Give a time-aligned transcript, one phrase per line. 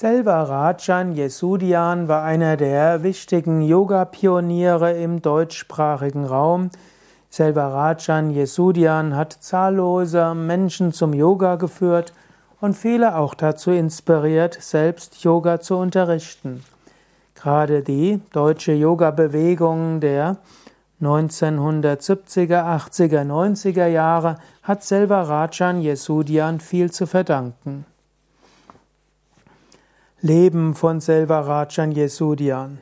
[0.00, 6.70] Selvarajan Yesudian war einer der wichtigen Yoga-Pioniere im deutschsprachigen Raum.
[7.30, 12.12] Selvarajan Yesudian hat zahllose Menschen zum Yoga geführt
[12.60, 16.62] und viele auch dazu inspiriert, selbst Yoga zu unterrichten.
[17.34, 20.36] Gerade die deutsche Yoga-Bewegung der
[21.02, 27.84] 1970er, 80er, 90er Jahre hat Selvarajan Yesudian viel zu verdanken.
[30.20, 32.78] Leben von Selvarajan Yesudian.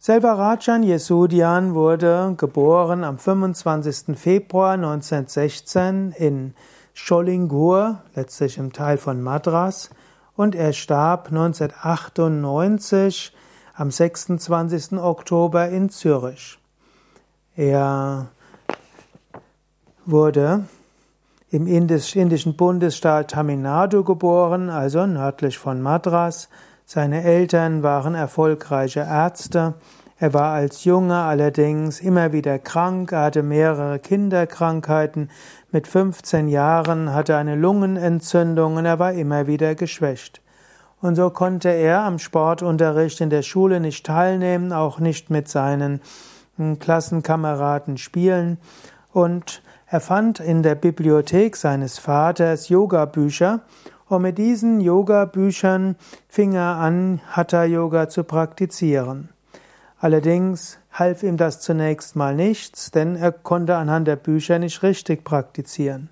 [0.00, 4.18] Selvarajan Yesudian wurde geboren am 25.
[4.18, 6.54] Februar 1916 in
[6.92, 9.90] Cholingur, letztlich im Teil von Madras,
[10.34, 13.32] und er starb 1998
[13.74, 14.94] am 26.
[14.94, 16.58] Oktober in Zürich.
[17.54, 18.26] Er
[20.04, 20.64] wurde
[21.56, 26.50] im indischen Bundesstaat Tamil Nadu geboren, also nördlich von Madras.
[26.84, 29.72] Seine Eltern waren erfolgreiche Ärzte.
[30.18, 35.30] Er war als Junge allerdings immer wieder krank, er hatte mehrere Kinderkrankheiten.
[35.72, 40.42] Mit 15 Jahren hatte er eine Lungenentzündung und er war immer wieder geschwächt.
[41.00, 46.02] Und so konnte er am Sportunterricht in der Schule nicht teilnehmen, auch nicht mit seinen
[46.58, 48.58] hm, Klassenkameraden spielen.
[49.10, 53.60] Und er fand in der Bibliothek seines Vaters Yoga-Bücher
[54.08, 55.94] und mit diesen Yoga-Büchern
[56.28, 59.28] fing er an, Hatha-Yoga zu praktizieren.
[60.00, 65.24] Allerdings half ihm das zunächst mal nichts, denn er konnte anhand der Bücher nicht richtig
[65.24, 66.10] praktizieren.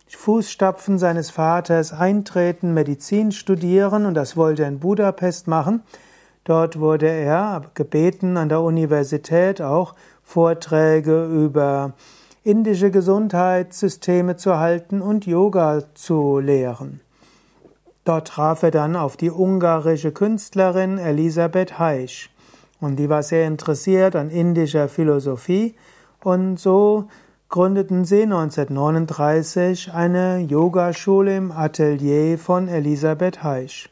[0.07, 5.83] Fußstapfen seines Vaters eintreten, Medizin studieren und das wollte er in Budapest machen.
[6.45, 11.93] Dort wurde er gebeten, an der Universität auch Vorträge über
[12.43, 17.01] indische Gesundheitssysteme zu halten und Yoga zu lehren.
[18.05, 22.29] Dort traf er dann auf die ungarische Künstlerin Elisabeth Heisch.
[22.79, 25.75] Und die war sehr interessiert an indischer Philosophie
[26.23, 27.07] und so
[27.49, 33.89] gründeten sie 1939 eine Yogaschule im Atelier von Elisabeth Heisch.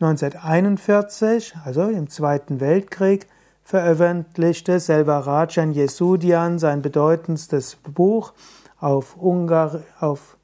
[0.00, 3.26] 1941, also im Zweiten Weltkrieg,
[3.62, 8.32] veröffentlichte Selvarajan Yesudian sein bedeutendstes Buch
[8.80, 10.37] auf, Ungar, auf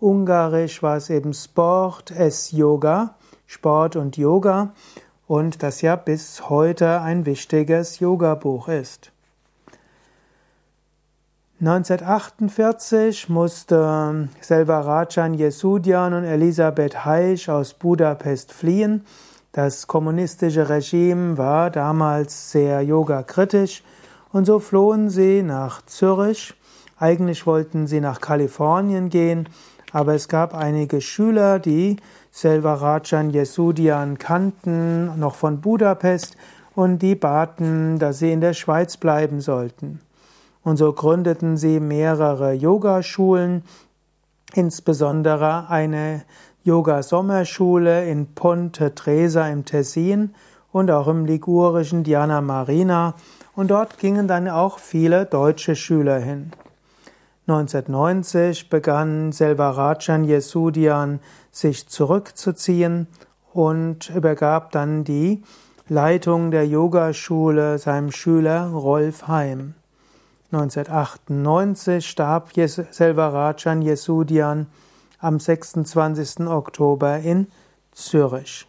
[0.00, 3.16] Ungarisch war es eben Sport es Yoga,
[3.46, 4.72] Sport und Yoga,
[5.26, 9.10] und das ja bis heute ein wichtiges Yoga-Buch ist.
[11.60, 19.04] 1948 musste Selvarajan Yesudian und Elisabeth Heisch aus Budapest fliehen.
[19.50, 23.82] Das kommunistische Regime war damals sehr yogakritisch
[24.30, 26.54] und so flohen sie nach Zürich.
[26.96, 29.48] Eigentlich wollten sie nach Kalifornien gehen,
[29.92, 31.96] aber es gab einige Schüler, die
[32.30, 36.36] Selvarajan Yesudian kannten, noch von Budapest,
[36.74, 40.00] und die baten, dass sie in der Schweiz bleiben sollten.
[40.62, 43.64] Und so gründeten sie mehrere Yogaschulen,
[44.54, 46.22] insbesondere eine
[46.62, 50.34] Yoga-Sommerschule in Ponte Tresa im Tessin
[50.70, 53.14] und auch im ligurischen Diana Marina.
[53.56, 56.52] Und dort gingen dann auch viele deutsche Schüler hin.
[57.48, 61.18] 1990 begann Selvarajan Yesudian
[61.50, 63.06] sich zurückzuziehen
[63.54, 65.42] und übergab dann die
[65.88, 69.72] Leitung der Yogaschule seinem Schüler Rolf Heim.
[70.52, 74.66] 1998 starb Selvarajan Yesudian
[75.18, 76.40] am 26.
[76.46, 77.46] Oktober in
[77.92, 78.67] Zürich.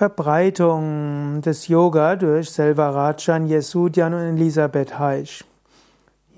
[0.00, 5.44] Verbreitung des Yoga durch Selvarajan, Yesudian und Elisabeth Heisch.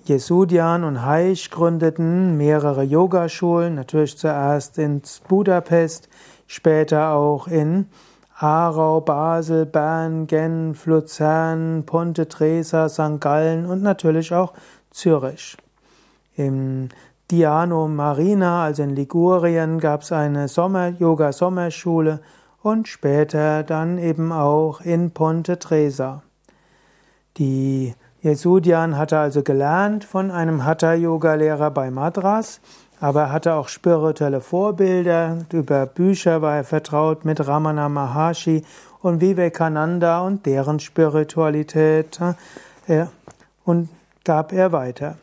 [0.04, 6.08] Yesudian und Heisch gründeten mehrere Yogaschulen, natürlich zuerst in Budapest,
[6.48, 7.86] später auch in
[8.36, 13.20] Aarau, Basel, Bern, Genf, Luzern, Ponte Tresa, St.
[13.20, 14.54] Gallen und natürlich auch
[14.90, 15.56] Zürich.
[16.34, 16.88] Im
[17.30, 22.18] Diano Marina, also in Ligurien, gab es eine Sommer-Yoga-Sommerschule
[22.62, 26.22] und später dann eben auch in Ponte Tresa.
[27.38, 32.60] Die Jesudian hatte also gelernt von einem Hatha-Yoga-Lehrer bei Madras,
[33.00, 35.38] aber er hatte auch spirituelle Vorbilder.
[35.52, 38.64] Über Bücher war er vertraut mit Ramana Maharshi
[39.00, 42.20] und Vivekananda und deren Spiritualität
[43.64, 43.88] und
[44.24, 45.16] gab er weiter.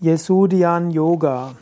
[0.00, 1.52] Jesudian Yoga.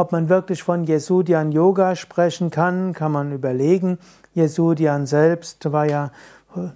[0.00, 3.98] Ob man wirklich von Jesudian Yoga sprechen kann, kann man überlegen.
[4.32, 6.10] Jesudian selbst war ja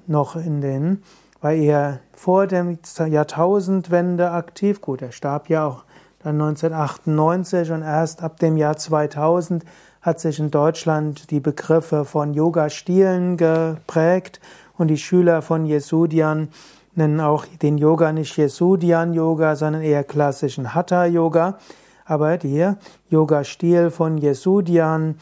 [0.07, 1.03] noch in den,
[1.41, 4.83] war eher vor der Jahrtausendwende aktiv.
[4.83, 5.85] Gut, er starb ja auch
[6.23, 9.65] dann 1998 und erst ab dem Jahr 2000
[10.03, 14.39] hat sich in Deutschland die Begriffe von Yoga-Stilen geprägt
[14.77, 16.49] und die Schüler von Jesudian
[16.95, 21.57] nennen auch den Yoga nicht Jesudian-Yoga, sondern eher klassischen Hatha-Yoga.
[22.05, 22.79] Aber der
[23.09, 25.17] Yoga-Stil von Jesudian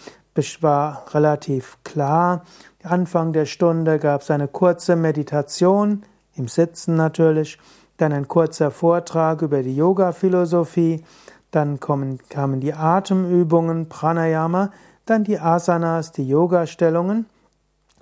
[0.60, 2.44] war relativ klar.
[2.82, 6.02] Anfang der Stunde gab es eine kurze Meditation,
[6.34, 7.58] im Sitzen natürlich,
[7.98, 11.04] dann ein kurzer Vortrag über die Yoga-Philosophie,
[11.50, 14.72] dann kommen, kamen die Atemübungen, Pranayama,
[15.04, 17.26] dann die Asanas, die Yoga-Stellungen,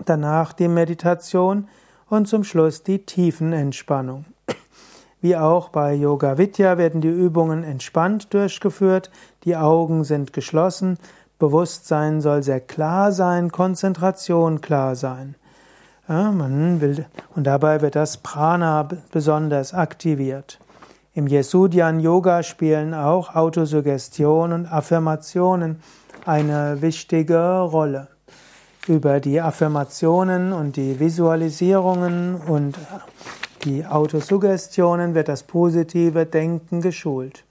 [0.06, 1.68] danach die Meditation
[2.08, 4.24] und zum Schluss die Tiefenentspannung.
[5.20, 9.10] Wie auch bei Yoga Vidya werden die Übungen entspannt durchgeführt,
[9.44, 10.98] die Augen sind geschlossen,
[11.38, 15.34] Bewusstsein soll sehr klar sein, Konzentration klar sein.
[16.08, 20.58] Ja, man will, und dabei wird das Prana besonders aktiviert.
[21.14, 25.82] Im Yesudian Yoga spielen auch Autosuggestion und Affirmationen
[26.26, 28.08] eine wichtige Rolle.
[28.86, 32.76] Über die Affirmationen und die Visualisierungen und
[33.64, 37.44] die Autosuggestionen wird das positive Denken geschult.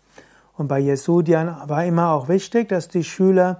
[0.57, 3.59] Und bei Jesudian war immer auch wichtig, dass die Schüler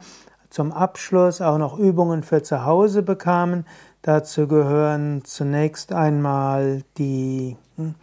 [0.50, 3.66] zum Abschluss auch noch Übungen für zu Hause bekamen.
[4.02, 7.96] Dazu gehören zunächst einmal die hm,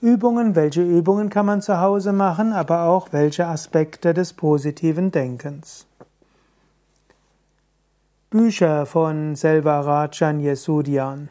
[0.00, 5.86] Übungen, welche Übungen kann man zu Hause machen, aber auch welche Aspekte des positiven Denkens.
[8.30, 11.28] Bücher von Selvarajan Yesudian.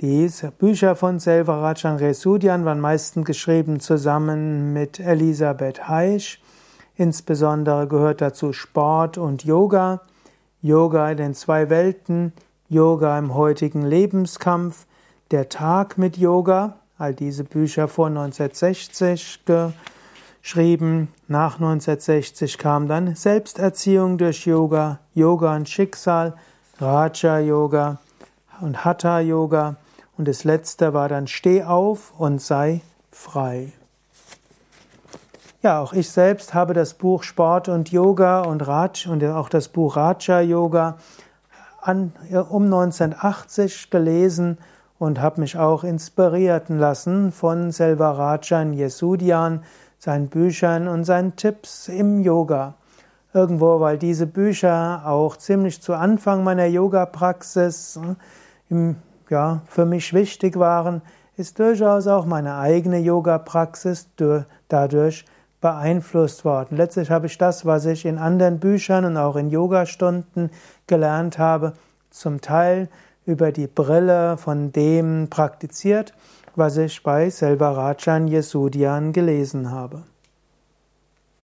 [0.00, 6.40] Die Bücher von Selvarajan Yesudian waren meistens geschrieben zusammen mit Elisabeth Heisch.
[6.94, 10.02] Insbesondere gehört dazu Sport und Yoga,
[10.62, 12.32] Yoga in den zwei Welten,
[12.68, 14.86] Yoga im heutigen Lebenskampf,
[15.32, 19.40] der Tag mit Yoga, all diese Bücher vor 1960
[20.40, 21.08] geschrieben.
[21.26, 26.34] Nach 1960 kam dann Selbsterziehung durch Yoga, Yoga und Schicksal,
[26.78, 27.98] Raja Yoga
[28.60, 29.76] und Hatha Yoga
[30.18, 33.72] und das letzte war dann Steh auf und sei frei.
[35.62, 39.68] Ja, auch ich selbst habe das Buch Sport und Yoga und Raj und auch das
[39.68, 40.98] Buch Raja Yoga
[41.80, 42.12] an,
[42.50, 44.58] um 1980 gelesen
[44.98, 49.64] und habe mich auch inspirieren lassen von Selvarajan Yesudian,
[49.98, 52.74] seinen Büchern und seinen Tipps im Yoga.
[53.34, 58.00] Irgendwo, weil diese Bücher auch ziemlich zu Anfang meiner Yoga-Praxis
[58.68, 58.96] hm,
[59.30, 61.02] ja, für mich wichtig waren,
[61.36, 64.08] ist durchaus auch meine eigene Yoga-Praxis
[64.68, 65.24] dadurch
[65.60, 66.76] beeinflusst worden.
[66.76, 70.50] Letztlich habe ich das, was ich in anderen Büchern und auch in Yogastunden
[70.86, 71.74] gelernt habe,
[72.10, 72.88] zum Teil
[73.26, 76.14] über die Brille von dem praktiziert,
[76.56, 80.02] was ich bei Selvarajan Yesudian gelesen habe.